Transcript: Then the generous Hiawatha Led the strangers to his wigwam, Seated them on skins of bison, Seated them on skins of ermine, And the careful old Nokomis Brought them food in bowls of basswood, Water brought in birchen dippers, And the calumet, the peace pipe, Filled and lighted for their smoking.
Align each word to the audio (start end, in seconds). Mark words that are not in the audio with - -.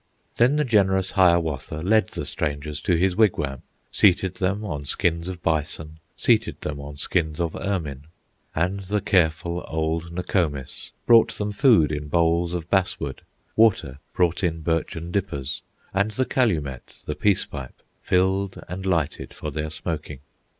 Then 0.37 0.55
the 0.55 0.63
generous 0.63 1.11
Hiawatha 1.11 1.83
Led 1.83 2.07
the 2.07 2.25
strangers 2.25 2.81
to 2.81 2.95
his 2.95 3.15
wigwam, 3.15 3.61
Seated 3.91 4.37
them 4.37 4.65
on 4.65 4.83
skins 4.83 5.27
of 5.27 5.43
bison, 5.43 5.99
Seated 6.17 6.59
them 6.61 6.79
on 6.81 6.97
skins 6.97 7.39
of 7.39 7.55
ermine, 7.55 8.07
And 8.55 8.79
the 8.79 8.99
careful 8.99 9.63
old 9.67 10.11
Nokomis 10.11 10.91
Brought 11.05 11.33
them 11.33 11.51
food 11.51 11.91
in 11.91 12.07
bowls 12.07 12.55
of 12.55 12.67
basswood, 12.71 13.21
Water 13.55 13.99
brought 14.13 14.43
in 14.43 14.61
birchen 14.63 15.11
dippers, 15.11 15.61
And 15.93 16.09
the 16.09 16.25
calumet, 16.25 17.03
the 17.05 17.13
peace 17.13 17.45
pipe, 17.45 17.83
Filled 18.01 18.59
and 18.67 18.87
lighted 18.87 19.35
for 19.35 19.51
their 19.51 19.69
smoking. 19.69 20.21